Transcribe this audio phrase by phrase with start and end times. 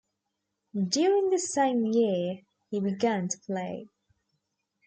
[0.73, 2.39] During the same year
[2.71, 3.89] he began to play.